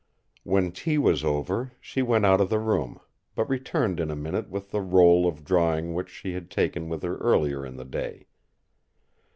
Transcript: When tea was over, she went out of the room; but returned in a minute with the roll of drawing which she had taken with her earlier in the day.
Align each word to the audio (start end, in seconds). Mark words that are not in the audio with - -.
When 0.41 0.71
tea 0.71 0.97
was 0.97 1.23
over, 1.23 1.73
she 1.79 2.01
went 2.01 2.25
out 2.25 2.41
of 2.41 2.49
the 2.49 2.57
room; 2.57 2.99
but 3.35 3.47
returned 3.47 3.99
in 3.99 4.09
a 4.09 4.15
minute 4.15 4.49
with 4.49 4.71
the 4.71 4.81
roll 4.81 5.27
of 5.27 5.43
drawing 5.45 5.93
which 5.93 6.09
she 6.09 6.33
had 6.33 6.49
taken 6.49 6.89
with 6.89 7.03
her 7.03 7.17
earlier 7.17 7.63
in 7.63 7.75
the 7.77 7.85
day. 7.85 8.25